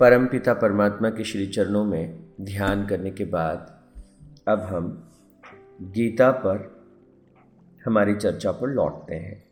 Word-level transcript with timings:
परम 0.00 0.26
पिता 0.26 0.54
परमात्मा 0.54 1.10
के 1.10 1.24
श्री 1.24 1.46
चरणों 1.46 1.84
में 1.84 2.24
ध्यान 2.40 2.86
करने 2.86 3.10
के 3.10 3.24
बाद 3.24 3.80
अब 4.48 4.60
हम 4.60 5.10
गीता 5.82 6.30
पर 6.30 6.84
हमारी 7.84 8.14
चर्चा 8.14 8.52
पर 8.52 8.68
लौटते 8.68 9.14
हैं। 9.14 9.44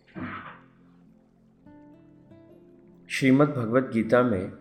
श्रीमद् 3.08 3.50
भगवत 3.50 3.90
गीता 3.94 4.22
में 4.22 4.52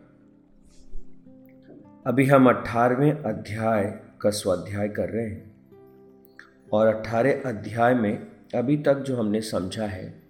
अभी 2.08 2.26
हम 2.26 2.50
अठारहवें 2.50 3.12
अध्याय 3.12 4.00
का 4.22 4.30
स्वाध्याय 4.30 4.90
कर 4.90 5.10
रहे 5.10 5.30
हैं 5.30 5.56
और 6.74 6.88
अठारह 6.88 7.42
अध्याय 7.46 7.94
में 7.94 8.28
अभी 8.56 8.78
तक 8.78 8.96
जो 8.96 9.18
हमने 9.18 9.42
समझा 9.42 9.86
है, 9.86 10.24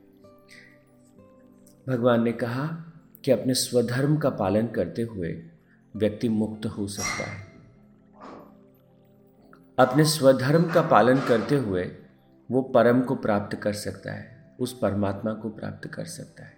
भगवान 1.90 2.24
ने 2.24 2.32
कहा 2.32 2.87
कि 3.28 3.34
अपने 3.34 3.54
स्वधर्म 3.54 4.18
का 4.18 4.30
पालन 4.30 4.68
करते 4.68 5.02
हुए 5.02 5.44
व्यक्ति 5.96 6.30
मुक्त 6.30 6.66
हो 6.66 6.88
सकता 6.88 7.32
है। 7.32 7.48
अपने 9.80 10.06
स्वधर्म 10.06 10.72
का 10.72 10.82
पालन 10.82 11.20
करते 11.20 11.56
हुए 11.56 11.92
वो 12.52 12.62
परम 12.62 13.02
को 13.02 13.16
प्राप्त 13.16 13.58
कर 13.58 13.74
सकता 13.74 14.12
है, 14.12 14.56
उस 14.60 14.80
परमात्मा 14.80 15.34
को 15.34 15.50
प्राप्त 15.50 15.88
कर 15.88 16.06
सकता 16.06 16.44
है। 16.44 16.58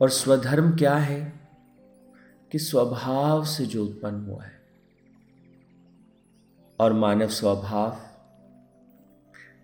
और 0.00 0.10
स्वधर्म 0.10 0.76
क्या 0.76 0.94
है? 0.94 1.40
कि 2.52 2.58
स्वभाव 2.58 3.44
से 3.44 3.66
जो 3.66 3.84
उत्पन्न 3.84 4.26
हुआ 4.26 4.44
है। 4.44 4.60
और 6.80 6.92
मानव 6.92 7.28
स्वभाव 7.28 8.00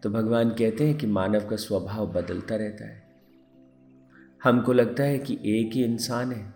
तो 0.03 0.11
भगवान 0.11 0.51
कहते 0.51 0.89
हैं 0.89 0.99
कि 0.99 1.07
मानव 1.07 1.49
का 1.49 1.57
स्वभाव 1.57 2.13
बदलता 2.13 2.57
रहता 2.57 2.85
है। 2.85 3.06
हमको 4.45 4.73
लगता 4.73 5.05
है 5.05 5.19
कि 5.19 5.35
एक 5.35 5.73
ही 5.73 5.85
इंसान 5.85 6.33
है। 6.33 6.55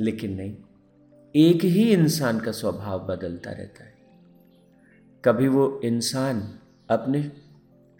लेकिन 0.00 0.34
नहीं, 0.34 0.56
एक 1.36 1.64
ही 1.64 1.92
इंसान 1.92 2.40
का 2.40 2.52
स्वभाव 2.52 3.06
बदलता 3.06 3.50
रहता 3.50 3.84
है। 3.84 3.94
कभी 5.24 5.48
वो 5.48 5.80
इंसान 5.84 6.58
अपने 6.90 7.32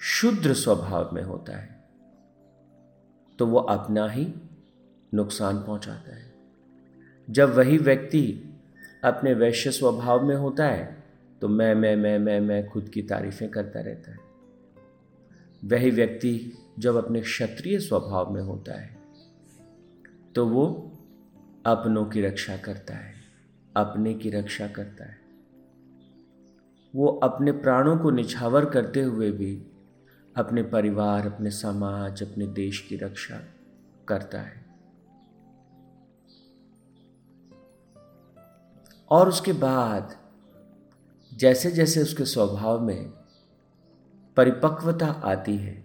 शुद्र 0.01 0.55
स्वभाव 0.55 1.11
में 1.13 1.23
होता 1.23 1.57
है 1.57 1.85
तो 3.39 3.47
वो 3.47 3.59
अपना 3.59 4.09
ही 4.09 4.27
नुकसान 5.15 5.59
पहुंचाता 5.59 6.17
है। 6.17 6.33
जब 7.31 7.55
वही 7.55 7.79
व्यक्ति 7.79 8.23
अपने 9.05 9.35
वैश्य 9.35 9.71
स्वभाव 9.71 10.25
में 10.25 10.37
होता 10.37 10.69
है 10.69 11.05
तो 11.41 11.49
मैं 11.49 11.75
मैं 11.75 11.97
मैं 11.97 12.19
मैं 12.19 12.41
मैं 12.41 12.69
खुद 12.69 12.89
की 12.89 13.03
तारीफें 13.03 13.49
करता 13.49 13.81
रहता 13.81 14.11
है। 14.11 14.19
वही 15.65 15.91
व्यक्ति 15.91 16.53
जब 16.79 16.97
अपने 16.97 17.21
क्षत्रिय 17.21 17.79
स्वभाव 17.79 18.33
में 18.33 18.43
होता 18.43 18.81
है 18.81 18.97
तो 20.35 20.47
वो 20.47 20.91
अपनों 21.67 22.05
की 22.05 22.21
रक्षा 22.21 22.57
करता 22.57 22.95
है, 22.95 23.15
अपने 23.77 24.15
की 24.15 24.31
रक्षा 24.31 24.69
करता 24.69 25.05
है। 25.05 25.19
वो 26.95 27.07
अपने 27.07 27.53
प्राणों 27.53 27.99
को 27.99 28.11
निछावर 28.11 28.65
करते 28.65 29.03
हुए 29.03 29.31
भी 29.31 29.67
अपने 30.37 30.63
परिवार, 30.63 31.27
अपने 31.27 31.51
समाज, 31.51 32.23
अपने 32.23 32.47
देश 32.47 32.81
की 32.81 32.97
रक्षा 32.97 33.41
करता 34.09 34.41
है। 34.41 34.65
और 39.11 39.29
उसके 39.29 39.53
बाद 39.53 40.17
जैसे 41.35 41.71
जैसे 41.71 42.03
उसके 42.03 42.25
स्वभाव 42.25 42.81
में 42.81 43.11
परिपक्वता 44.37 45.07
आती 45.07 45.57
है 45.57 45.84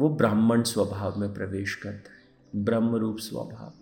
वो 0.00 0.08
ब्राह्मण 0.08 0.62
स्वभाव 0.62 1.18
में 1.18 1.34
प्रवेश 1.34 1.74
करता 1.74 2.10
है 2.10 2.20
ब्रह्म 2.64 2.96
रूप 2.96 3.18
स्वभाव। 3.18 3.72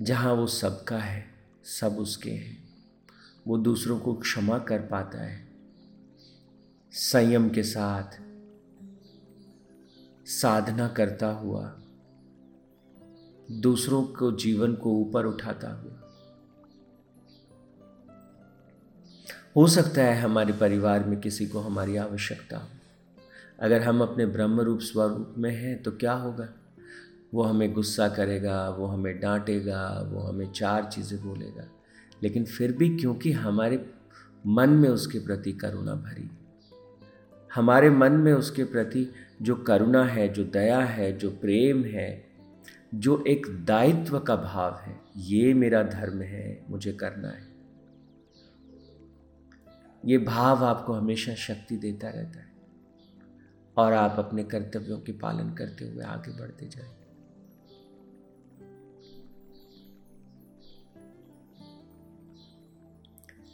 जहाँ 0.00 0.32
वो 0.32 0.46
सबका 0.46 0.98
है, 0.98 1.24
सब 1.64 1.96
उसके 1.98 2.30
हैं। 2.30 2.68
वो 3.46 3.58
दूसरों 3.58 4.00
को 4.00 4.14
क्षमा 4.14 4.58
कर 4.58 4.80
पाता 4.80 5.18
है। 5.18 5.48
संयम 6.92 7.50
के 7.50 7.62
साथ 7.62 8.20
साधना 10.26 10.88
करता 10.88 11.26
हुआ, 11.26 11.80
दूसरों 13.50 14.02
को 14.02 14.32
जीवन 14.32 14.74
को 14.74 14.90
ऊपर 14.92 15.26
उठाता 15.26 15.72
हुआ। 15.72 16.12
हो 19.56 19.66
सकता 19.66 20.02
है 20.02 20.20
हमारे 20.20 20.52
परिवार 20.52 21.04
में 21.04 21.20
किसी 21.20 21.46
को 21.46 21.60
हमारी 21.60 21.96
आवश्यकता 21.96 22.58
हो। 22.58 22.68
अगर 23.58 23.82
हम 23.82 24.02
अपने 24.02 24.26
ब्रह्म 24.26 24.60
रूप 24.60 24.80
स्वरूप 24.80 25.34
में 25.38 25.50
हैं 25.52 25.82
तो 25.82 25.90
क्या 25.92 26.12
होगा? 26.12 26.48
वो 27.34 27.42
हमें 27.42 27.72
गुस्सा 27.72 28.08
करेगा, 28.08 28.68
वो 28.68 28.86
हमें 28.86 29.18
डांटेगा, 29.20 30.10
वो 30.12 30.20
हमें 30.20 30.50
चार 30.52 30.84
चीज़ें 30.84 31.20
बोलेगा। 31.22 31.64
लेकिन 32.22 32.44
फिर 32.44 32.72
भी 32.72 32.88
क्योंकि 32.96 33.32
हमारे 33.32 33.84
मन 34.46 34.70
में 34.70 34.88
उसके 34.88 35.18
प्रति 35.18 35.52
करुणा 35.52 35.94
भरी, 35.94 36.30
हमारे 37.50 37.90
मन 37.90 38.12
में 38.12 38.32
उसके 38.32 38.64
प्रति 38.64 39.06
जो 39.42 39.54
करुणा 39.56 40.04
है, 40.04 40.28
जो 40.28 40.44
दया 40.44 40.80
है, 40.80 41.12
जो 41.18 41.30
प्रेम 41.30 41.84
है, 41.84 42.24
जो 42.94 43.22
एक 43.28 43.46
दायित्व 43.64 44.18
का 44.18 44.36
भाव 44.36 44.80
है, 44.86 45.00
ये 45.16 45.54
मेरा 45.54 45.82
धर्म 45.82 46.22
है, 46.22 46.64
मुझे 46.70 46.92
करना 46.92 47.28
है। 47.28 47.46
ये 50.04 50.18
भाव 50.18 50.64
आपको 50.64 50.92
हमेशा 50.92 51.34
शक्ति 51.34 51.76
देता 51.76 52.08
रहता 52.08 52.40
है। 52.40 52.47
और 53.78 53.92
आप 53.92 54.16
अपने 54.18 54.44
कर्तव्यों 54.44 54.98
के 54.98 55.12
पालन 55.12 55.50
करते 55.54 55.84
हुए 55.84 56.04
आगे 56.04 56.38
बढ़ते 56.40 56.68
जाए। 56.68 56.96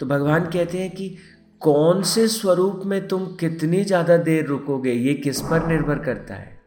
तो 0.01 0.07
भगवान 0.07 0.51
कहते 0.51 0.79
हैं 0.79 0.91
कि 0.91 1.17
कौन 1.61 2.03
से 2.03 2.29
स्वरूप 2.29 2.83
में 2.85 3.07
तुम 3.09 3.27
कितनी 3.37 3.85
ज़्यादा 3.85 4.17
देर 4.17 4.47
रुकोगे, 4.47 4.93
ये 4.93 5.15
किस 5.15 5.41
पर 5.41 5.67
निर्भर 5.67 5.99
करता 5.99 6.35
है? 6.35 6.59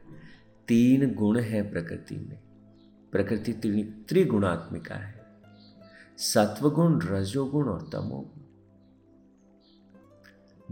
तीन 0.67 1.13
गुण 1.13 1.39
है 1.39 1.61
प्रकृति 1.71 2.15
में। 2.15 2.39
प्रकृति 3.11 3.53
त्रिगुणात्मिका 4.09 4.95
है। 4.95 5.15
सत्वगुण, 6.17 6.99
रजोगुण 7.01 7.67
और 7.69 7.89
तमोगुण। 7.93 8.46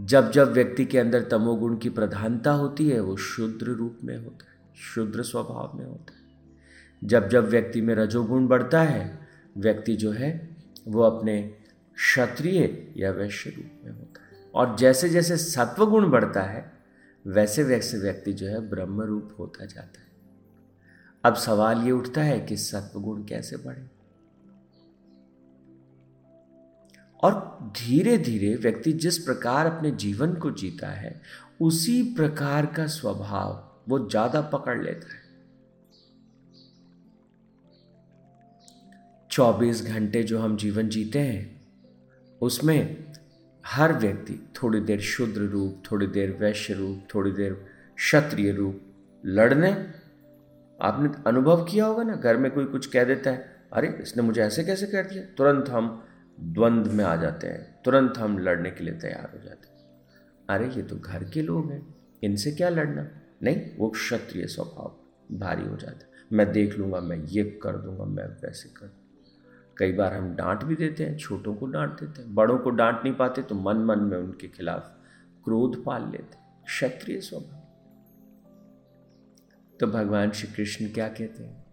जब 0.00 0.30
जब 0.30 0.52
व्यक्ति 0.52 0.84
के 0.84 0.98
अंदर 0.98 1.22
तमोगुण 1.22 1.76
की 1.76 1.90
प्रधानता 1.90 2.52
होती 2.52 2.88
है, 2.88 3.00
वो 3.00 3.16
शुद्र 3.16 3.66
रूप 3.66 3.98
में 4.04 4.16
होता 4.16 4.50
है, 4.50 4.74
शुद्र 4.76 5.22
स्वभाव 5.22 5.72
में 5.74 5.86
होता 5.86 6.12
है। 6.12 6.26
जब 7.04 7.28
जब 7.28 7.48
व्यक्ति 7.48 7.80
में 7.80 7.94
रजोगुण 7.94 8.46
बढ़ता 8.46 8.82
है, 8.82 9.28
व्यक्ति 9.58 9.96
जो 9.96 10.12
है, 10.12 10.56
वो 10.88 11.02
अपने 11.02 11.42
क्षत्रिय 11.94 12.94
या 12.96 13.10
वैश्य 13.10 13.50
रूप 13.50 13.84
में 13.84 13.92
होता 13.92 14.36
है। 14.36 14.50
और 14.54 14.78
जैसे 14.78 15.08
जैसे 15.08 15.36
सत्वगुण 15.36 16.10
बढ़ता 16.10 16.42
है, 16.42 16.72
वैसे 17.26 17.62
वैसे 17.62 17.98
व्यक्ति 17.98 18.32
जो 18.32 18.46
है, 18.46 18.70
ब्रह्म 18.70 19.02
रूप 19.02 19.36
होता 19.38 19.64
जाता 19.64 20.00
है। 20.00 20.06
अब 21.24 21.34
सवाल 21.34 21.78
ये 21.78 21.90
उठता 21.90 22.22
है 22.22 22.40
कि 22.40 22.56
सत्वगुण 22.56 23.24
कैसे 23.24 23.56
बढ़े? 23.56 23.95
और 27.26 27.58
धीरे 27.62 28.18
धीरे 28.18 28.54
व्यक्ति 28.54 28.92
जिस 28.92 29.18
प्रकार 29.18 29.66
अपने 29.66 29.90
जीवन 29.90 30.34
को 30.34 30.50
जीता 30.50 30.88
है, 30.88 31.22
उसी 31.60 32.02
प्रकार 32.02 32.66
का 32.66 32.86
स्वभाव 32.86 33.74
वो 33.88 34.08
ज़्यादा 34.08 34.40
पकड़ 34.40 34.82
लेता 34.82 35.14
है। 35.14 35.26
24 39.30 39.86
घंटे 39.86 40.22
जो 40.22 40.38
हम 40.38 40.56
जीवन 40.56 40.88
जीते 40.88 41.18
हैं, 41.18 41.60
उसमें 42.40 43.04
हर 43.66 43.92
व्यक्ति 43.92 44.48
थोड़ी 44.62 44.80
देर 44.80 45.00
शुद्र 45.00 45.40
रूप, 45.40 45.82
थोड़ी 45.92 46.06
देर 46.06 46.30
वैश्य 46.40 46.74
रूप, 46.74 47.08
थोड़ी 47.14 47.32
देर 47.32 47.52
क्षत्रिय 47.96 48.52
रूप 48.52 48.80
लड़ने, 49.26 49.72
आपने 50.82 51.22
अनुभव 51.26 51.64
किया 51.64 51.86
होगा 51.86 52.02
ना? 52.02 52.14
घर 52.14 52.36
में 52.36 52.50
कोई 52.50 52.64
कुछ 52.64 52.86
कह 52.86 53.04
देता 53.04 53.30
है, 53.30 53.64
अरे, 53.72 53.98
इसने 54.02 54.22
मुझे 54.22 54.42
ऐसे 54.42 54.64
कैसे 54.64 54.86
कर 54.86 55.04
दिया? 55.04 55.22
तुरंत 55.22 55.68
हम 55.68 56.05
द्वंद्व 56.40 56.92
में 56.92 57.04
आ 57.04 57.16
जाते 57.16 57.46
हैं। 57.46 57.82
तुरंत 57.84 58.18
हम 58.18 58.38
लड़ने 58.38 58.70
के 58.70 58.84
लिए 58.84 58.94
तैयार 58.94 59.38
हो 59.38 59.44
जाते 59.44 59.68
हैं। 59.68 59.76
अरे, 60.50 60.68
ये 60.68 60.82
तो 60.82 60.96
घर 60.96 61.24
के 61.24 61.42
लोग 61.42 61.70
हैं। 61.70 61.94
इनसे 62.22 62.52
क्या 62.52 62.68
लड़ना? 62.68 63.08
नहीं, 63.42 63.70
वो 63.78 63.88
क्षत्रिय 63.88 64.46
स्वभाव, 64.46 64.96
भारी 65.38 65.64
हो 65.64 65.76
जाता 65.76 66.06
है। 66.06 66.12
मैं 66.32 66.52
देख 66.52 66.78
लूँगा, 66.78 67.00
मैं 67.00 67.16
ये 67.16 67.60
कर 67.62 67.76
दूँगा, 67.76 68.04
मैं 68.04 68.24
वैसे 68.24 68.68
कर 68.68 68.92
कई 69.78 69.92
बार 69.92 70.14
हम 70.14 70.36
डांट 70.36 70.64
भी 70.64 70.76
देते 70.76 71.04
हैं, 71.04 71.18
छोटों 71.18 71.54
को 71.54 71.66
डांट 71.66 72.00
देते 72.00 72.22
हैं। 72.22 72.34
बड़ों 72.34 72.58
को 72.58 72.70
डांट 72.70 73.00
नहीं 73.04 73.14
पाते 73.14 73.42
तो 73.42 73.54
मन 73.54 73.76
मन 73.76 73.98
में 73.98 74.18
उनके 74.18 74.48
खिलाफ 74.48 74.96
क्रोध 75.44 75.84
पाल 75.84 76.10
लेते 76.10 76.36
क्षत्रिय 76.66 77.20
स्वभाव। 77.20 77.62
तो 79.80 79.86
भगवान 79.86 80.30
श्री 80.30 80.52
कृष्ण 80.52 80.88
क्या 80.88 81.08
कहते 81.08 81.44
हैं? 81.44 81.66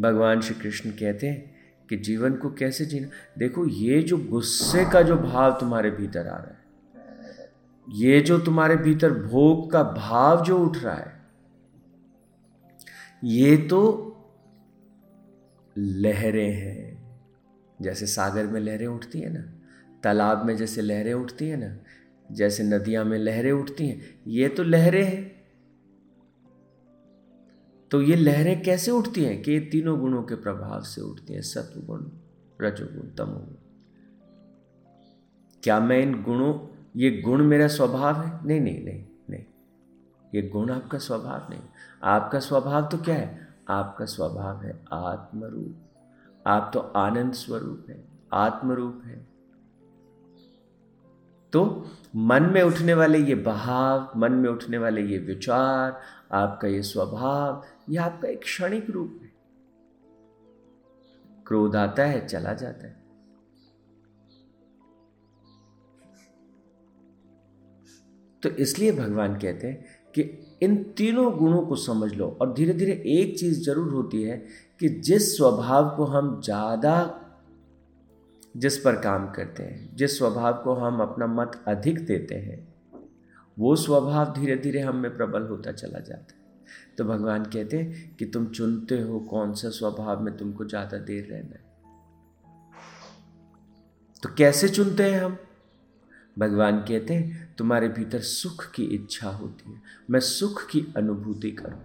भगवान 0.00 0.40
श्री 0.40 0.60
कृष्ण 0.60 0.90
कहते 0.90 1.26
हैं 1.26 1.55
कि 1.88 1.96
जीवन 1.96 2.34
को 2.34 2.50
कैसे 2.50 2.84
जीना? 2.84 3.08
देखो, 3.38 3.66
ये 3.66 4.02
जो 4.02 4.18
गुस्से 4.18 4.84
का 4.84 5.02
जो 5.02 5.16
भाव 5.16 5.58
तुम्हारे 5.60 5.90
भीतर 5.90 6.20
आ 6.20 6.36
रहा 6.36 6.50
है, 6.50 6.64
ये 7.88 8.20
जो 8.20 8.38
तुम्हारे 8.38 8.76
भीतर 8.76 9.12
भोग 9.12 9.70
का 9.70 9.82
भाव 9.82 10.44
जो 10.44 10.58
उठ 10.58 10.76
रहा 10.78 10.94
है, 10.94 11.14
ये 13.24 13.56
तो 13.56 13.82
लहरें 15.76 16.52
हैं। 16.52 16.96
जैसे 17.82 18.06
सागर 18.06 18.46
में 18.46 18.60
लहरें 18.60 18.86
उठती 18.86 19.20
हैं 19.20 19.30
ना, 19.30 19.40
तालाब 20.04 20.44
में 20.46 20.56
जैसे 20.56 20.82
लहरें 20.82 21.14
उठती 21.14 21.48
हैं 21.48 21.56
ना, 21.56 21.76
जैसे 22.32 22.62
नदियाँ 22.62 23.04
में 23.04 23.18
लहरें 23.18 23.52
उठती 23.52 23.88
हैं, 23.88 24.20
ये 24.26 24.48
तो 24.48 24.62
लहरें 24.62 25.04
हैं। 25.04 25.35
तो 27.90 28.02
ये 28.02 28.16
लहरें 28.16 28.62
कैसे 28.62 28.90
उठती 28.90 29.24
हैं? 29.24 29.42
कि 29.42 29.60
तीनों 29.60 30.00
गुणों 30.00 30.22
के 30.22 30.34
प्रभाव 30.34 30.82
से 30.82 31.00
उठती 31.00 31.34
हैं 31.34 31.42
सत्व 31.42 31.80
गुण 31.80 32.04
रजोगुण, 32.60 33.08
तमोगुण। 33.08 33.54
क्या 35.62 35.80
मैं 35.80 35.98
इन 35.98 36.22
गुणों, 36.22 36.82
ये 36.96 37.22
गुण 37.22 37.44
मेरा 37.44 37.68
स्वभाव 37.68 38.20
है? 38.20 38.46
नहीं 38.46 38.60
नहीं 38.60 38.84
नहीं 38.84 39.04
नहीं। 39.30 39.44
ये 40.34 40.42
गुण 40.42 40.70
आपका 40.70 40.98
स्वभाव 40.98 41.50
नहीं। 41.50 41.60
आपका 42.02 42.38
स्वभाव 42.38 42.88
तो 42.88 42.98
क्या 42.98 43.14
है? 43.14 43.48
आपका 43.68 44.04
स्वभाव 44.04 44.62
है 44.62 44.84
आत्मरूप। 44.92 45.76
आप 46.46 46.70
तो 46.74 46.80
आनंद 46.80 47.32
स्वरूप 47.32 47.86
है, 47.88 48.04
आत्मरूप 48.32 49.02
है। 49.04 49.26
तो 51.52 51.90
मन 52.16 52.42
में 52.42 52.62
उठने 52.62 52.94
वाले 52.94 53.18
ये 53.18 53.34
बहाव, 53.34 54.12
मन 54.16 54.32
में 54.32 54.50
उठने 54.50 54.78
वाले 54.78 55.02
ये 55.02 55.18
विचार, 55.18 56.00
आपका 56.32 56.68
ये 56.68 56.82
स्वभाव 56.82 57.64
ये 57.90 57.96
आपका 57.96 58.28
एक 58.28 58.40
क्षणिक 58.40 58.90
रूप 58.90 59.18
है। 59.22 59.32
क्रोध 61.46 61.76
आता 61.76 62.04
है, 62.04 62.26
चला 62.26 62.52
जाता 62.52 62.86
है। 62.86 63.04
तो 68.42 68.48
इसलिए 68.48 68.92
भगवान 68.92 69.34
कहते 69.34 69.66
हैं 69.66 69.84
कि 70.14 70.22
इन 70.62 70.76
तीनों 70.96 71.30
गुणों 71.38 71.60
को 71.62 71.76
समझ 71.76 72.12
लो 72.12 72.26
और 72.40 72.52
धीरे 72.54 72.72
धीरे 72.72 72.92
एक 73.12 73.38
चीज़ 73.38 73.60
ज़रूर 73.60 73.92
होती 73.92 74.22
है 74.22 74.36
कि 74.80 74.88
जिस 74.88 75.36
स्वभाव 75.36 75.88
को 75.96 76.04
हम 76.04 76.40
ज़्यादा, 76.40 77.22
जिस 78.56 78.78
पर 78.78 78.96
काम 78.96 79.30
करते 79.30 79.62
हैं, 79.62 79.96
जिस 79.96 80.18
स्वभाव 80.18 80.62
को 80.64 80.74
हम 80.74 81.00
अपना 81.00 81.26
मत 81.26 81.62
अधिक 81.68 82.04
देते 82.06 82.34
हैं, 82.34 82.58
वो 83.56 83.76
स्वभाव 83.76 84.32
धीरे 84.32 84.56
धीरे 84.56 84.80
हम 84.80 84.96
में 84.96 85.16
प्रबल 85.16 85.42
होता 85.42 85.72
चला 85.72 85.98
जाता 85.98 86.34
है। 86.34 86.35
तो 86.98 87.04
भगवान 87.04 87.44
कहते 87.44 87.76
हैं 87.76 88.16
कि 88.16 88.24
तुम 88.24 88.46
चुनते 88.46 89.00
हो 89.00 89.18
कौन 89.20 89.54
सा 89.54 89.68
स्वभाव 89.68 90.22
में 90.22 90.36
तुमको 90.36 90.64
ज़्यादा 90.64 90.98
देर 90.98 91.28
रहना 91.30 91.54
है। 91.54 91.64
तो 94.22 94.28
कैसे 94.38 94.68
चुनते 94.68 95.02
हैं 95.02 95.24
हम? 95.24 95.36
भगवान 96.38 96.80
कहते 96.80 97.14
हैं, 97.14 97.54
तुम्हारे 97.58 97.88
भीतर 97.88 98.20
सुख 98.20 98.70
की 98.70 98.84
इच्छा 98.84 99.28
होती 99.28 99.72
है। 99.72 99.82
मैं 100.10 100.20
सुख 100.20 100.66
की 100.70 100.86
अनुभूति 100.96 101.50
करूँ। 101.50 101.80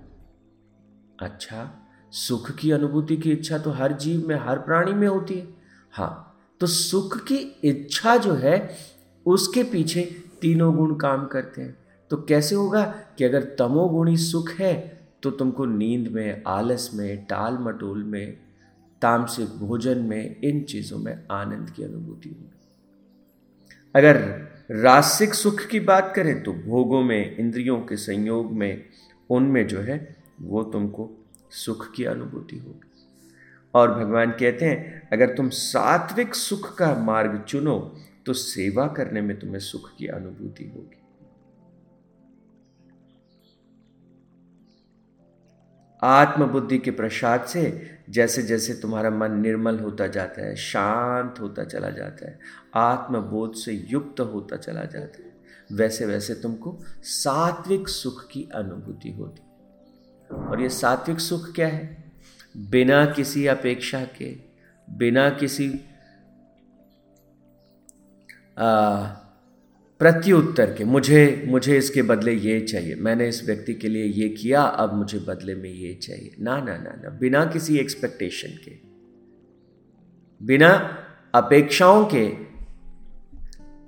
अच्छा 1.19 1.87
सुख 2.11 2.51
की 2.51 2.71
अनुभूति 2.71 3.17
की 3.17 3.31
इच्छा 3.31 3.57
तो 3.57 3.71
हर 3.71 3.91
जीव 3.91 4.27
में, 4.27 4.35
हर 4.35 4.59
प्राणी 4.59 4.93
में 4.93 5.07
होती 5.07 5.33
है। 5.33 5.47
हाँ 5.91 6.27
तो 6.61 6.67
सुख 6.67 7.17
की 7.23 7.37
इच्छा 7.63 8.17
जो 8.17 8.33
है, 8.33 8.77
उसके 9.25 9.63
पीछे 9.63 10.01
तीनों 10.41 10.75
गुण 10.75 10.95
काम 10.95 11.25
करते 11.25 11.61
हैं। 11.61 11.77
तो 12.11 12.17
कैसे 12.17 12.55
होगा 12.55 12.83
कि 13.17 13.23
अगर 13.23 13.43
तमोगुणी 13.59 14.17
सुख 14.17 14.51
है 14.51 15.00
तो 15.23 15.31
तुमको 15.31 15.65
नींद 15.65 16.07
में, 16.07 16.43
आलस 16.47 16.89
में 16.93 17.25
टाल 17.25 17.57
मटोल 17.57 18.03
में, 18.03 18.37
तामसिक 19.01 19.47
भोजन 19.47 19.97
में, 19.97 20.41
इन 20.41 20.63
चीज़ों 20.63 20.97
में 20.97 21.23
आनंद 21.31 21.69
की 21.69 21.83
अनुभूति 21.83 22.29
होगी। 22.29 22.57
अगर 23.95 24.17
रासिक 24.71 25.33
सुख 25.33 25.65
की 25.65 25.79
बात 25.79 26.13
करें 26.15 26.43
तो 26.43 26.53
भोगों 26.53 27.01
में, 27.03 27.37
इंद्रियों 27.37 27.77
के 27.77 27.97
संयोग 27.97 28.51
में, 28.51 28.85
उनमें 29.29 29.67
जो 29.67 29.79
है, 29.79 30.15
वो 30.41 30.63
तुमको 30.63 31.09
सुख 31.51 31.91
की 31.93 32.05
अनुभूति 32.05 32.57
होगी। 32.57 32.89
और 33.73 33.93
भगवान 33.93 34.31
कहते 34.31 34.65
हैं, 34.65 35.09
अगर 35.13 35.35
तुम 35.35 35.49
सात्विक 35.49 36.35
सुख 36.35 36.77
का 36.77 36.93
मार्ग 36.95 37.43
चुनो 37.47 37.79
तो 38.25 38.33
सेवा 38.33 38.87
करने 38.87 39.21
में 39.21 39.39
तुम्हें 39.39 39.59
सुख 39.59 39.89
की 39.97 40.07
अनुभूति 40.07 40.63
होगी। 40.63 41.00
आत्मबुद्धि 46.03 46.77
के 46.77 46.91
प्रसाद 46.91 47.45
से 47.45 47.89
जैसे 48.09 48.41
जैसे 48.41 48.73
तुम्हारा 48.73 49.09
मन 49.09 49.31
निर्मल 49.31 49.79
होता 49.79 50.07
जाता 50.07 50.45
है, 50.45 50.55
शांत 50.55 51.35
होता 51.39 51.63
चला 51.63 51.89
जाता 51.89 52.25
है, 52.25 52.39
आत्मबोध 52.75 53.55
से 53.55 53.73
युक्त 53.73 54.19
होता 54.19 54.55
चला 54.55 54.83
जाता 54.83 55.23
है 55.23 55.31
वैसे 55.71 56.05
वैसे 56.05 56.35
तुमको 56.35 56.79
सात्विक 57.03 57.87
सुख 57.87 58.27
की 58.31 58.49
अनुभूति 58.55 59.11
होती 59.11 59.41
और 60.35 60.61
ये 60.61 60.69
सात्विक 60.69 61.19
सुख 61.19 61.53
क्या 61.55 61.67
है? 61.67 62.11
बिना 62.57 63.05
किसी 63.05 63.47
अपेक्षा 63.47 64.03
के, 64.03 64.37
बिना 64.89 65.29
किसी 65.29 65.69
प्रत्युत्तर 70.01 70.73
के, 70.73 70.83
मुझे 70.83 71.43
मुझे 71.47 71.77
इसके 71.77 72.01
बदले 72.01 72.33
ये 72.33 72.59
चाहिए। 72.61 72.95
मैंने 72.95 73.27
इस 73.27 73.43
व्यक्ति 73.45 73.73
के 73.73 73.87
लिए 73.87 74.05
ये 74.05 74.29
किया, 74.29 74.61
अब 74.61 74.93
मुझे 74.93 75.19
बदले 75.19 75.55
में 75.55 75.69
ये 75.69 75.93
चाहिए। 75.93 76.35
ना 76.39 76.55
ना 76.57 76.77
ना 76.77 76.93
ना, 77.03 77.09
बिना 77.09 77.45
किसी 77.45 77.77
एक्सपेक्टेशन 77.77 78.57
के। 78.65 78.77
बिना 80.41 80.71
अपेक्षाओं 81.35 82.05
के 82.15 82.27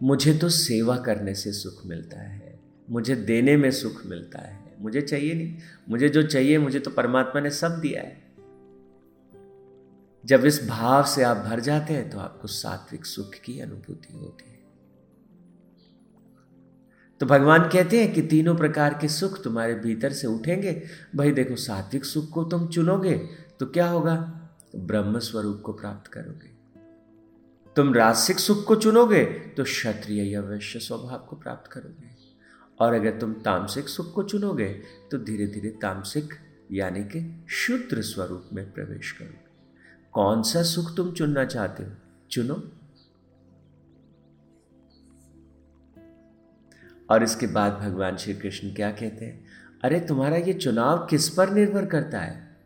मुझे 0.02 0.34
तो 0.34 0.50
सेवा 0.50 0.98
करने 0.98 1.34
से 1.36 1.52
सुख 1.54 1.86
मिलता 1.86 2.20
है, 2.20 2.60
मुझे 2.90 3.16
देने 3.16 3.58
में 3.58 3.70
सुख 3.72 4.06
मिलता 4.06 4.40
है, 4.40 4.60
मुझे 4.80 5.02
चाहिए 5.02 5.34
नहीं। 5.34 5.58
मुझे 5.90 6.10
जो 6.10 6.24
चाहिए, 6.24 6.58
मुझे 6.58 6.80
तो 6.80 6.92
परमात्मा 6.92 7.42
ने 7.42 7.50
सब 7.50 7.80
दिया 7.80 8.02
है। 8.02 8.22
जब 10.24 10.46
इस 10.46 10.68
भाव 10.68 11.04
से 11.06 11.24
आप 11.24 11.38
भर 11.38 11.60
जाते 11.60 11.94
हैं 11.94 12.10
तो 12.10 12.20
आपको 12.20 12.48
सात्विक 12.48 13.06
सुख 13.06 13.34
की 13.36 13.60
अनुभूति 13.60 14.14
होती 14.14 14.46
है। 14.48 14.53
तो 17.24 17.28
भगवान 17.28 17.70
कहते 17.70 18.04
हैं 18.04 18.14
कि 18.14 18.22
तीनों 18.22 18.56
प्रकार 18.56 18.98
के 19.02 19.08
सुख 19.08 19.44
तुम्हारे 19.44 19.74
भीतर 19.74 20.14
से 20.14 20.28
उठेंगे। 20.28 20.72
भाई 21.16 21.32
देखो, 21.32 21.56
सात्विक 21.56 22.06
सुख 22.06 22.30
को 22.30 22.44
तुम 22.44 22.68
चुनोगे 22.68 23.14
तो 23.60 23.66
क्या 23.66 23.88
होगा? 23.90 24.16
ब्रह्म 24.76 25.20
स्वरूप 25.20 25.62
को 25.66 25.74
प्राप्त 25.74 26.12
करोगे। 26.12 26.50
तुम 27.76 27.94
रासिक 27.94 28.40
सुख 28.40 28.66
को 28.66 28.76
चुनोगे 28.76 29.24
तो 29.26 29.64
क्षत्रिय 29.64 30.32
या 30.34 30.42
वैश्य 30.42 30.80
स्वभाव 30.80 31.26
को 31.30 31.36
प्राप्त 31.36 31.72
करोगे। 31.72 32.10
और 32.80 32.94
अगर 32.94 33.20
तुम 33.20 33.34
तामसिक 33.34 33.90
सुख 33.90 34.14
को 34.14 34.24
चुनोगे 34.24 34.70
तो 35.12 35.18
धीरे 35.18 35.48
धीरे 35.48 35.70
तामसिक 35.70 36.34
यानी 36.72 37.04
कि 37.04 37.46
शुद्र 37.50 38.02
स्वरूप 38.02 38.50
में 38.54 38.72
प्रवेश 38.72 39.12
करोगे। 39.12 39.44
कौन 40.14 40.44
सा 40.44 40.64
सुख 40.64 40.96
तुम 40.96 41.12
चुनना 41.12 41.46
चाहते 41.46 41.84
हो? 41.84 41.92
चुनो। 42.32 42.64
और 47.10 47.24
इसके 47.24 47.48
बाद 47.48 47.74
भगवान 47.74 48.18
श्री 48.18 48.34
कृष्ण 48.34 48.74
क्या 48.74 48.92
कहते 48.92 49.26
हैं? 49.26 49.46
अरे, 49.84 50.00
तुम्हारा 50.00 50.38
ये 50.38 50.54
चुनाव 50.54 50.98
किस 50.98 51.30
पर 51.30 51.50
निर्भर 51.50 51.86
करता 51.86 52.20
है? 52.20 52.58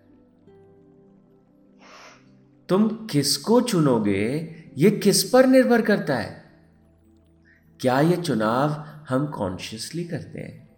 तुम 2.70 2.88
किसको 2.88 3.62
चुनोगे, 3.62 4.56
ये 4.77 4.91
किस 4.91 5.29
पर 5.29 5.46
निर्भर 5.46 5.82
करता 5.82 6.17
है? 6.17 6.44
क्या 7.79 8.00
ये 8.00 8.17
चुनाव 8.17 8.70
हम 9.10 9.27
कॉन्शियसली 9.27 10.03
करते 10.03 10.39
हैं? 10.39 10.70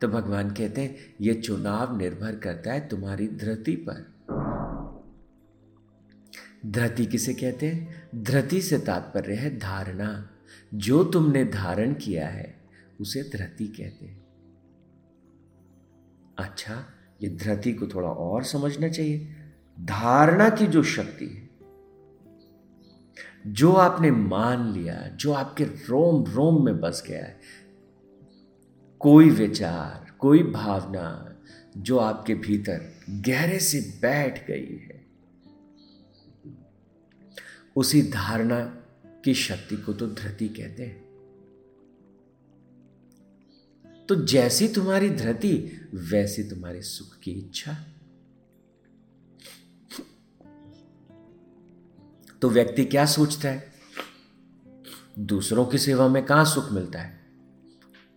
तो 0.00 0.08
भगवान 0.08 0.50
कहते 0.50 0.80
हैं, 0.80 0.96
ये 1.20 1.34
चुनाव 1.34 1.98
निर्भर 1.98 2.36
करता 2.36 2.72
है 2.72 2.88
तुम्हारी 2.88 3.28
धरती 3.28 3.76
पर। 3.76 4.12
धरती 6.66 7.06
किसे 7.06 7.34
कहते 7.34 7.66
हैं? 7.66 8.08
धरती 8.14 8.62
से 8.62 8.78
तात्पर्य 8.78 9.34
है 9.34 9.58
धारणा। 9.58 10.28
जो 10.74 11.04
तुमने 11.04 11.44
धारण 11.44 11.94
किया 11.94 12.28
है, 12.28 12.62
उसे 13.00 13.22
धरती 13.22 13.68
कहते 13.68 14.06
हैं। 14.06 14.22
अच्छा 16.38 16.86
ये 17.22 17.28
धरती 17.28 17.72
को 17.72 17.86
थोड़ा 17.86 18.08
और 18.08 18.44
समझना 18.44 18.88
चाहिए। 18.88 19.36
धारणा 19.80 20.50
की 20.50 20.66
जो 20.66 20.82
शक्ति 20.82 21.26
है, 21.26 21.52
जो 23.46 23.72
आपने 23.72 24.10
मान 24.10 24.72
लिया, 24.72 25.08
जो 25.08 25.32
आपके 25.32 25.64
रोम 25.64 26.24
रोम 26.24 26.64
में 26.64 26.80
बस 26.80 27.04
गया 27.06 27.24
है, 27.24 27.40
कोई 28.98 29.30
विचार, 29.30 30.12
कोई 30.18 30.42
भावना 30.42 31.36
जो 31.76 31.98
आपके 31.98 32.34
भीतर 32.34 32.92
गहरे 33.10 33.58
से 33.58 33.80
बैठ 34.02 34.46
गई 34.46 34.76
है, 34.76 35.06
उसी 37.76 38.02
धारणा 38.02 38.81
की 39.24 39.34
शक्ति 39.34 39.76
को 39.76 39.92
तो 39.92 40.06
धरती 40.06 40.48
कहते 40.48 40.82
हैं। 40.82 41.00
तो 44.08 44.14
जैसी 44.24 44.68
तुम्हारी 44.68 45.10
धरती, 45.10 45.52
वैसी 45.94 46.42
तुम्हारे 46.44 46.82
सुख 46.82 47.18
की 47.18 47.30
इच्छा। 47.30 47.76
तो 52.42 52.48
व्यक्ति 52.50 52.84
क्या 52.84 53.04
सोचता 53.06 53.48
है? 53.48 53.72
दूसरों 55.18 55.64
की 55.66 55.78
सेवा 55.78 56.08
में 56.08 56.24
कहाँ 56.24 56.44
सुख 56.44 56.72
मिलता 56.72 56.98
है? 56.98 57.20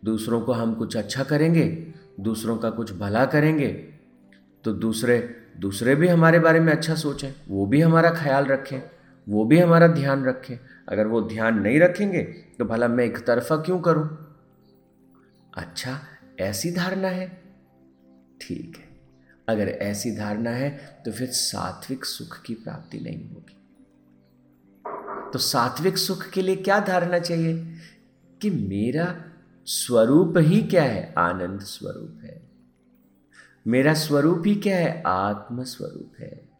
दूसरों 0.05 0.41
को 0.41 0.51
हम 0.51 0.73
कुछ 0.75 0.97
अच्छा 0.97 1.23
करेंगे, 1.23 1.93
दूसरों 2.19 2.57
का 2.57 2.69
कुछ 2.69 2.91
भला 2.91 3.25
करेंगे 3.25 3.67
तो 4.63 4.73
दूसरे 4.73 5.17
दूसरे 5.59 5.95
भी 5.95 6.07
हमारे 6.07 6.39
बारे 6.39 6.59
में 6.59 6.71
अच्छा 6.73 6.95
सोचें, 6.95 7.31
वो 7.47 7.65
भी 7.65 7.81
हमारा 7.81 8.09
ख्याल 8.11 8.45
रखें। 8.45 8.79
वो 9.29 9.45
भी 9.45 9.59
हमारा 9.59 9.87
ध्यान 9.87 10.25
रखें। 10.25 10.57
अगर 10.89 11.07
वो 11.07 11.21
ध्यान 11.21 11.59
नहीं 11.59 11.79
रखेंगे 11.79 12.23
तो 12.59 12.65
भला 12.65 12.87
मैं 12.87 13.05
एक 13.05 13.17
तरफा 13.17 13.55
क्यों 13.57 13.79
करूँ? 13.79 14.35
अच्छा 15.57 15.99
ऐसी 16.39 16.71
धारणा 16.71 17.07
है। 17.07 17.43
ठीक 18.41 18.77
है। 18.77 18.89
अगर 19.49 19.67
ऐसी 19.67 20.15
धारणा 20.15 20.49
है 20.49 21.01
तो 21.05 21.11
फिर 21.11 21.27
सात्विक 21.27 22.05
सुख 22.05 22.41
की 22.41 22.53
प्राप्ति 22.53 22.99
नहीं 22.99 23.29
होगी। 23.29 23.57
तो 25.33 25.39
सात्विक 25.39 25.97
सुख 25.97 26.29
के 26.29 26.41
लिए 26.41 26.55
क्या 26.55 26.79
धारणा 26.79 27.19
चाहिए? 27.19 27.75
कि 28.41 28.49
मेरा 28.49 29.23
स्वरूप 29.65 30.33
ही 30.37 30.61
क्या 30.61 30.83
है? 30.83 31.13
आनंद 31.17 31.59
स्वरूप 31.59 32.19
है। 32.23 32.41
मेरा 33.67 33.93
स्वरूप 33.93 34.43
ही 34.45 34.55
क्या 34.55 34.77
है? 34.77 35.03
आत्म 35.07 35.63
स्वरूप 35.63 36.11
है। 36.19 36.54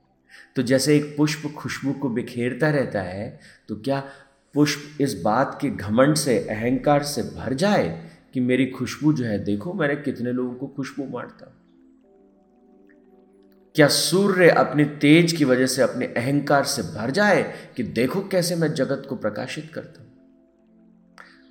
तो 0.56 0.62
जैसे 0.62 0.96
एक 0.98 1.16
पुष्प 1.18 1.48
खुशबू 1.54 1.94
को 1.94 2.10
बिखेरता 2.10 2.70
रहता 2.70 3.02
है 3.02 3.40
तो 3.70 3.76
क्या 3.76 4.04
पुष्प 4.56 5.02
इस 5.02 5.22
बात 5.22 5.58
के 5.62 5.70
घमंड 5.70 6.16
से, 6.16 6.38
अहंकार 6.40 7.04
से 7.04 7.24
भर 7.36 7.54
जाए 7.54 8.10
कि 8.34 8.40
मेरी 8.40 8.66
खुशबू 8.68 9.14
जो 9.14 9.26
है, 9.26 9.44
देखो 9.44 9.74
मैंने 9.74 9.96
कितने 9.96 10.32
लोगों 10.32 10.54
को 10.56 10.68
खुशबू 10.68 11.08
मारता 11.10 11.52
क्या 13.76 13.88
सूर्य 13.88 14.50
अपने 14.50 14.86
तेज 14.86 15.32
की 15.32 15.46
वजह 15.46 15.66
से, 15.66 15.82
अपने 15.82 16.06
अहंकार 16.08 16.64
से 16.64 16.82
भर 16.94 17.12
जाए 17.12 17.44
कि 17.76 17.84
देखो 17.84 18.22
कैसे 18.28 18.56
मैं 18.56 18.74
जगत 18.74 19.06
को 19.10 19.16
प्रकाशित 19.16 19.72
करता 19.74 20.02
हूँ? 20.02 20.12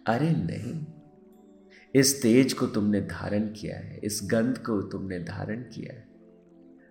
अरे 0.06 0.30
नहीं। 0.30 0.84
इस 1.94 2.22
तेज 2.22 2.52
को 2.52 2.66
तुमने 2.66 3.00
धारण 3.00 3.46
किया 3.50 3.76
है, 3.76 4.00
इस 4.04 4.20
गंध 4.24 4.58
को 4.58 4.80
तुमने 4.82 5.18
धारण 5.18 5.62
किया 5.64 5.94
है। 5.94 6.03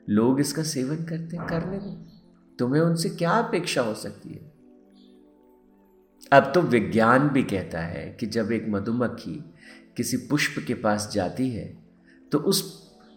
लोग 0.10 0.40
इसका 0.40 0.64
सेवन 0.64 1.04
करते, 1.06 1.38
करने 1.50 1.78
दो 1.78 1.92
तुम्हें 2.60 2.82
उनसे 2.82 3.10
क्या 3.10 3.32
अपेक्षा 3.32 3.82
हो 3.82 3.94
सकती 3.94 4.30
है? 4.30 4.52
अब 6.32 6.52
तो 6.56 6.62
विज्ञान 6.62 7.28
भी 7.30 7.44
कहता 7.44 7.80
है 7.80 8.06
कि 8.20 8.26
जब 8.26 8.52
एक 8.52 8.66
मधुमक्खी 8.70 9.36
किसी 9.98 10.18
पुष्प 10.18 10.64
के 10.68 10.74
पास 10.74 11.10
जाती 11.14 11.50
है 11.50 11.66
तो 12.32 12.40
उस 12.40 12.62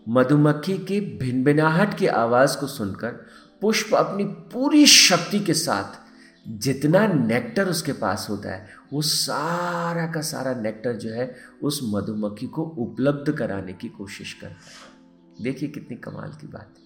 मधुमक्खी 0.07 0.79
की 0.79 1.01
भिनभिनाहट 1.19 1.97
की 1.99 2.07
आवाज़ 2.07 2.59
को 2.59 2.67
सुनकर 2.67 3.13
पुष्प 3.61 3.95
अपनी 3.95 4.25
पूरी 4.25 4.87
शक्ति 4.87 5.41
के 5.41 5.55
साथ 5.55 6.05
जितना 6.47 7.07
नेक्टर 7.07 7.69
उसके 7.69 7.93
पास 7.93 8.27
होता 8.31 8.51
है, 8.51 8.67
वो 8.93 9.03
सारा 9.03 10.07
का 10.07 10.21
सारा 10.21 10.55
नेक्टर 10.55 10.93
जो 10.93 11.11
है 11.11 11.35
उस 11.63 11.81
मधुमक्खी 11.85 12.47
को 12.47 12.63
उपलब्ध 12.63 13.33
कराने 13.33 13.73
की 13.73 13.89
कोशिश 13.89 14.33
करता 14.33 14.55
है। 14.55 14.96
देखिए 15.43 15.69
कितनी 15.69 15.97
कमाल 15.99 16.33
की 16.33 16.47
बात 16.47 16.75
है। 16.79 16.85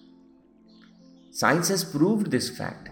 Science 1.33 1.71
has 1.71 1.85
proved 1.91 2.27
this 2.27 2.49
fact 2.51 2.89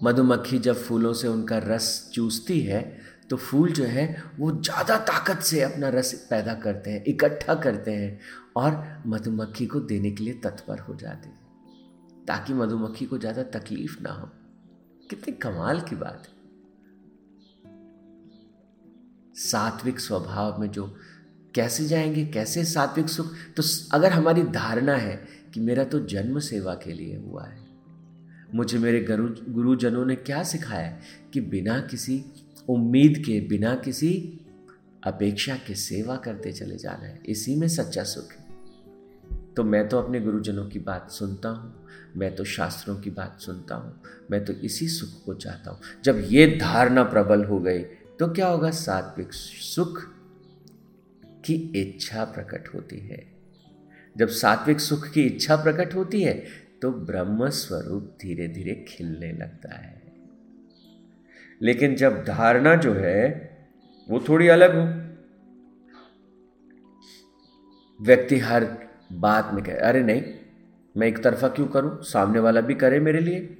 मधुमक्खी 0.00 0.58
जब 0.58 0.76
फूलों 0.76 1.12
से 1.12 1.28
उनका 1.28 1.58
रस 1.58 1.88
चूसती 2.14 2.60
है 2.60 2.80
तो 3.30 3.36
फूल 3.36 3.72
जो 3.72 3.84
है, 3.84 4.22
वो 4.38 4.50
ज़्यादा 4.52 4.96
ताकत 4.98 5.40
से 5.42 5.60
अपना 5.62 5.88
रस 5.88 6.12
पैदा 6.30 6.54
करते 6.54 6.90
हैं, 6.90 7.02
इकट्ठा 7.04 7.54
करते 7.56 7.90
हैं 7.92 8.18
और 8.56 9.02
मधुमक्खी 9.06 9.66
को 9.66 9.80
देने 9.82 10.10
के 10.10 10.24
लिए 10.24 10.34
तत्पर 10.34 10.78
हो 10.78 10.94
जाते 10.94 11.28
हैं, 11.28 12.24
ताकि 12.26 12.54
मधुमक्खी 12.54 13.06
को 13.06 13.18
ज़्यादा 13.18 13.42
तकलीफ़ 13.54 14.00
ना 14.02 14.10
हो। 14.10 14.28
कितनी 15.10 15.34
कमाल 15.36 15.80
की 15.80 15.96
बात 15.96 16.26
है। 16.26 16.34
सात्विक 19.40 20.00
स्वभाव 20.00 20.60
में 20.60 20.70
जो 20.70 20.86
कैसे 21.56 21.84
जाएँगे, 21.84 22.24
कैसे 22.26 22.64
सात्विक 22.64 23.08
सुख? 23.08 23.32
तो 23.56 23.62
अगर 23.92 24.12
हमारी 24.12 24.42
धारणा 24.42 24.96
है 24.96 25.16
कि 25.54 25.60
मेरा 25.60 25.84
तो 25.84 26.00
जन्म 26.06 26.38
सेवा 26.38 26.74
के 26.74 26.92
लिए 26.92 27.16
हुआ 27.16 27.44
है, 27.44 27.64
मुझे 28.54 28.78
मेरे 28.78 29.00
गुरु, 29.00 29.28
गुरुजनों 29.48 30.04
ने 30.06 30.16
क्या 30.16 30.42
सिखाया 30.42 30.98
कि 31.32 31.40
बिना 31.40 31.78
किसी 31.80 32.24
उम्मीद 32.68 33.22
के, 33.26 33.40
बिना 33.40 33.74
किसी 33.74 34.40
अपेक्षा 35.02 35.54
के 35.66 35.74
सेवा 35.74 36.16
करते 36.16 36.52
चले 36.52 36.76
जाना 36.76 37.06
है, 37.06 37.20
इसी 37.26 37.54
में 37.56 37.68
सच्चा 37.68 38.02
सुख 38.04 38.32
है। 38.32 38.44
तो 39.56 39.64
मैं 39.64 39.88
तो 39.88 39.98
अपने 39.98 40.20
गुरुजनों 40.20 40.66
की 40.66 40.78
बात 40.78 41.10
सुनता 41.10 41.48
हूँ, 41.48 41.74
मैं 42.16 42.34
तो 42.36 42.44
शास्त्रों 42.44 42.96
की 42.96 43.10
बात 43.10 43.40
सुनता 43.40 43.74
हूँ, 43.74 44.00
मैं 44.30 44.44
तो 44.44 44.52
इसी 44.52 44.88
सुख 44.88 45.24
को 45.24 45.34
चाहता 45.34 45.70
हूँ। 45.70 45.80
जब 46.04 46.22
ये 46.24 46.46
धारणा 46.56 47.02
प्रबल 47.04 47.44
हो 47.44 47.58
गई 47.60 47.78
तो 48.18 48.28
क्या 48.28 48.48
होगा? 48.48 48.70
सात्विक 48.70 49.32
सुख 49.32 50.02
की 51.46 51.54
इच्छा 51.54 52.24
प्रकट 52.24 52.68
होती 52.74 52.98
है। 52.98 53.26
जब 54.16 54.28
सात्विक 54.28 54.80
सुख 54.80 55.08
की 55.08 55.22
इच्छा 55.22 55.56
प्रकट 55.56 55.94
होती 55.94 56.22
है 56.22 56.44
तो 56.82 56.90
ब्रह्म 56.90 57.48
स्वरूप 57.48 58.18
धीरे 58.22 58.48
धीरे 58.48 58.84
खिलने 58.88 59.32
लगता 59.32 59.74
है। 59.74 60.02
लेकिन 61.62 61.94
जब 61.96 62.24
धारणा 62.24 62.74
जो 62.76 62.92
है, 62.92 63.22
वो 64.08 64.24
थोड़ी 64.28 64.48
अलग 64.48 64.76
हो। 64.76 64.84
व्यक्ति 68.00 68.38
हर 68.38 68.66
बात 69.12 69.50
में 69.54 69.64
कहे, 69.64 69.74
अरे 69.74 70.02
नहीं, 70.02 70.22
मैं 70.96 71.06
एक 71.06 71.22
तरफा 71.24 71.48
क्यों 71.48 71.66
करूँ? 71.66 72.02
सामने 72.02 72.38
वाला 72.38 72.60
भी 72.60 72.74
करे 72.74 73.00
मेरे 73.00 73.20
लिए। 73.20 73.58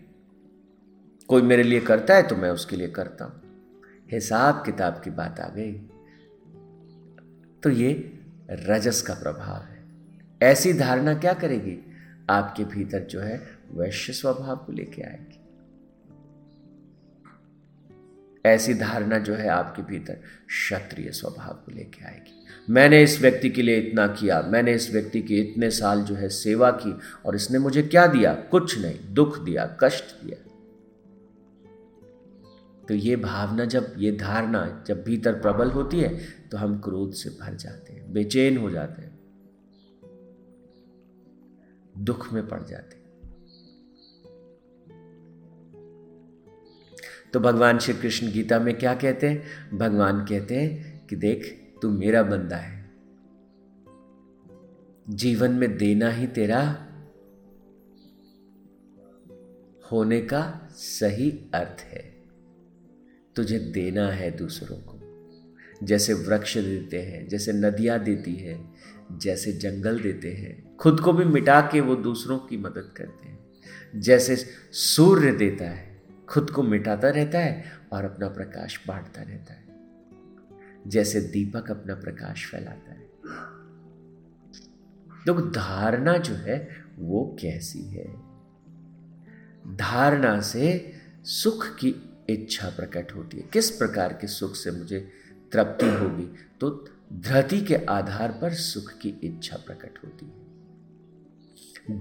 कोई 1.29 1.43
मेरे 1.43 1.63
लिए 1.63 1.81
करता 1.81 2.17
है 2.17 2.29
तो 2.29 2.37
मैं 2.37 2.51
उसके 2.51 2.77
लिए 2.77 2.89
करता 2.89 3.25
हूँ। 3.25 3.43
हिसाब 4.13 4.63
किताब 4.67 5.01
की 5.05 5.11
बात 5.11 5.41
आ 5.41 5.49
गई। 5.49 5.73
तो 7.63 7.71
ये 7.71 8.19
रजस 8.51 9.03
का 9.03 9.15
प्रभाव 9.15 9.63
है। 9.63 9.85
ऐसी 10.43 10.73
धारणा 10.73 11.15
क्या 11.15 11.33
करेगी? 11.33 11.87
आपके 12.31 12.65
भीतर 12.65 13.01
जो 13.01 13.21
है, 13.21 13.59
वैश्य 13.75 14.13
स्वभाव 14.13 14.57
को 14.57 14.73
लेके 14.73 15.03
आएगी। 15.03 15.43
ऐसी 18.47 18.75
धारणा 18.75 19.19
जो 19.19 19.35
है, 19.35 19.49
आपके 19.49 19.83
भीतर 19.83 20.15
क्षत्रिय 20.47 21.11
स्वभाव 21.11 21.55
को 21.55 21.73
लेके 21.73 22.05
आएगी। 22.05 22.47
मैंने 22.71 23.03
इस 23.03 23.21
व्यक्ति 23.21 23.51
के 23.51 23.63
लिए 23.63 23.77
इतना 23.77 24.07
किया, 24.07 24.43
मैंने 24.43 24.75
इस 24.75 24.93
व्यक्ति 24.93 25.23
की 25.23 25.41
इतने 25.41 25.71
साल 25.71 26.03
जो 26.03 26.15
है 26.15 26.29
सेवा 26.29 26.71
की, 26.71 26.99
और 27.27 27.37
इसने 27.37 27.59
मुझे 27.59 27.83
क्या 27.83 28.07
दिया? 28.07 28.35
कुछ 28.35 28.79
नहीं, 28.79 29.15
दुख 29.15 29.39
दिया, 29.39 29.77
कष्ट 29.81 30.25
दिया। 30.25 30.43
तो 32.89 32.95
ये 32.95 33.17
भावना 33.17 33.65
जब, 33.65 33.95
ये 33.99 34.13
धारणा 34.13 34.85
जब 34.87 35.05
भीतर 35.05 35.33
प्रबल 35.33 35.71
होती 35.71 36.01
है 36.01 36.36
तो 36.53 36.59
हम 36.59 36.81
क्रोध 36.81 37.13
से 37.13 37.31
भर 37.31 37.55
जाते 37.55 37.93
हैं, 37.93 38.13
बेचैन 38.13 38.57
हो 38.57 38.71
जाते 38.71 39.03
हैं, 39.03 39.17
दुख 41.99 42.33
में 42.33 42.49
पड़ 42.49 42.65
जाते 42.65 42.97
हैं। 42.97 43.07
तो 47.33 47.41
भगवान 47.41 47.79
श्री 47.79 47.95
कृष्ण 47.95 48.33
गीता 48.33 48.59
में 48.59 48.79
क्या 48.79 48.95
कहते 48.95 49.29
हैं? 49.29 49.43
भगवान 49.79 50.25
कहते 50.25 50.55
हैं 50.55 51.07
कि 51.07 51.17
देख, 51.17 51.63
तू 51.83 51.91
मेरा 51.91 52.23
बंदा 52.23 52.57
है। 52.57 52.91
जीवन 55.09 55.51
में 55.51 55.79
देना 55.79 56.11
ही 56.11 56.27
तेरा 56.27 56.83
होने 59.93 60.21
का 60.21 60.69
सही 60.73 61.31
अर्थ 61.55 61.81
है। 61.81 62.25
तुझे 63.37 63.59
देना 63.59 64.09
है 64.09 64.31
दूसरों 64.31 64.77
को। 64.77 64.96
जैसे 65.83 66.15
वृक्ष 66.15 66.59
देते 66.59 67.03
हैं, 67.03 67.29
जैसे 67.29 67.53
नदियाँ 67.53 67.99
देती 67.99 68.35
है, 68.35 68.71
जैसे 69.13 69.53
जंगल 69.53 70.01
देते 70.01 70.33
हैं, 70.33 70.77
खुद 70.77 71.01
को 71.01 71.13
भी 71.13 71.25
मिटा 71.25 71.61
के 71.61 71.81
वो 71.81 71.97
दूसरों 71.97 72.39
की 72.39 72.57
मदद 72.57 72.95
करते 72.97 73.29
हैं। 73.29 73.39
जैसे 73.97 74.37
सूर्य 74.73 75.33
देता 75.33 75.65
है, 75.65 76.03
खुद 76.29 76.51
को 76.51 76.63
मिटाता 76.63 77.09
रहता 77.09 77.39
है 77.39 77.65
और 77.93 78.05
अपना 78.05 78.29
प्रकाश 78.29 78.81
बांटता 78.89 79.23
रहता 79.23 79.53
है। 79.53 79.67
जैसे 80.87 81.21
दीपक 81.21 81.71
अपना 81.71 81.95
प्रकाश 81.95 82.51
फैलाता 82.51 82.91
है। 82.91 83.07
तो 85.27 85.51
धारणा 85.51 86.17
जो 86.17 86.35
है, 86.35 86.85
वो 86.99 87.37
कैसी 87.41 87.83
है? 87.83 88.17
धारणा 89.77 90.41
से 90.41 90.93
सुख 91.25 91.77
की 91.77 92.19
इच्छा 92.29 92.69
प्रकट 92.69 93.13
होती 93.15 93.37
है। 93.37 93.43
किस 93.53 93.71
प्रकार 93.71 94.13
के 94.13 94.27
सुख 94.27 94.55
से 94.55 94.71
मुझे 94.71 95.09
तृप्ति 95.57 95.87
होगी 95.87 96.35
तो 96.61 96.89
धरती 97.13 97.61
के 97.61 97.75
आधार 97.75 98.39
पर 98.43 98.55
सुख 98.55 98.99
की 98.99 99.09
इच्छा 99.09 99.57
प्रकट 99.57 99.99
होती 100.05 100.27
है। 100.27 100.47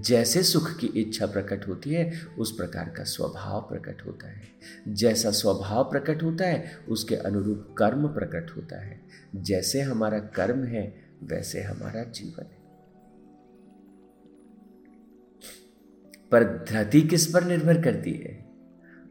जैसे 0.02 0.42
सुख 0.42 0.76
की 0.76 0.86
इच्छा 0.86 1.26
प्रकट 1.26 1.68
होती 1.68 1.90
है, 1.90 2.26
उस 2.38 2.56
प्रकार 2.56 2.88
का 2.88 3.04
स्वभाव 3.04 3.60
प्रकट 3.60 4.06
होता 4.06 4.28
है। 4.28 4.48
जैसा 4.88 5.30
स्वभाव 5.30 5.84
प्रकट 5.84 6.22
होता 6.22 6.46
है, 6.46 6.78
उसके 6.88 7.16
अनुरूप 7.16 7.74
कर्म 7.78 8.08
प्रकट 8.08 8.56
होता 8.56 8.80
है। 8.80 9.00
जैसे 9.36 9.80
हमारा 9.80 10.18
कर्म 10.18 10.64
है, 10.64 11.04
वैसे 11.22 11.62
हमारा 11.62 12.04
जीवन 12.04 12.42
है। 12.42 12.58
पर 16.30 16.64
धरती 16.70 17.02
किस 17.02 17.26
पर 17.26 17.44
निर्भर 17.44 17.82
करती 17.82 18.12
है? 18.12 18.46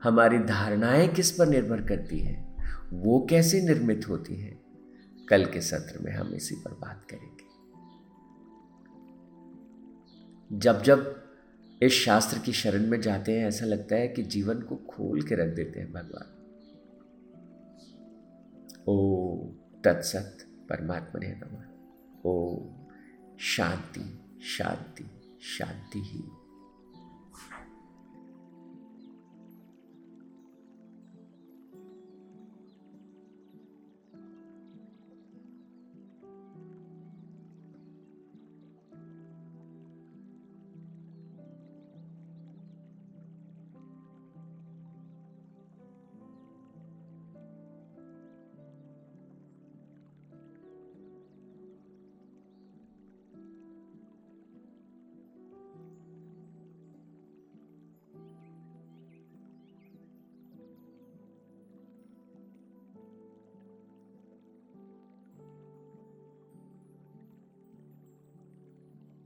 हमारी 0.03 0.37
धारणाएँ 0.37 1.07
किस 1.07 1.31
पर 1.31 1.47
निर्भर 1.47 1.81
करती 1.81 2.19
है? 2.19 2.44
वो 2.93 3.27
कैसे 3.29 3.61
निर्मित 3.61 4.09
होती 4.09 4.35
है? 4.35 4.59
कल 5.29 5.45
के 5.45 5.61
सत्र 5.61 5.99
में 5.99 6.11
हम 6.11 6.35
इसी 6.35 6.55
पर 6.55 6.71
बात 6.73 7.07
करेंगे। 7.09 7.45
जब 10.59 10.83
जब 10.83 11.25
इस 11.81 11.93
शास्त्र 11.93 12.39
की 12.39 12.53
शरण 12.53 12.87
में 12.87 13.01
जाते 13.01 13.39
हैं, 13.39 13.47
ऐसा 13.47 13.65
लगता 13.65 13.95
है 13.95 14.07
कि 14.07 14.23
जीवन 14.23 14.61
को 14.61 14.75
खोल 14.75 15.21
के 15.21 15.35
रख 15.35 15.55
देते 15.55 15.79
हैं 15.79 15.93
भगवान। 15.93 16.35
ओ 18.87 19.35
तत्सत 19.83 20.37
परमात्मा 20.69 21.19
ने 21.19 21.27
नमः। 21.27 21.65
ओ 22.25 22.59
शांति 23.39 24.19
शांति 24.43 25.37
शांति 25.41 25.99
ही। 25.99 26.23